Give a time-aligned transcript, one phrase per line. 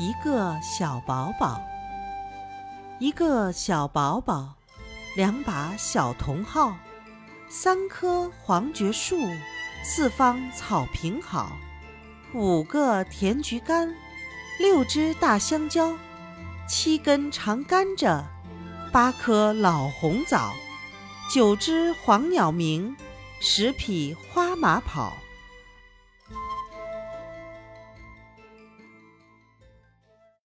[0.00, 1.60] 一个小宝宝。
[2.98, 4.54] 一个小宝宝
[5.14, 6.74] 两把小铜号
[7.50, 9.20] 三棵黄桷树
[9.84, 11.52] 四方草坪好
[12.32, 13.94] 五个甜菊干
[14.58, 15.94] 六只大香蕉
[16.66, 18.24] 七根长甘蔗
[18.90, 20.54] 八颗老红枣
[21.30, 22.96] 九只黄鸟鸣
[23.38, 25.12] 十匹花马跑。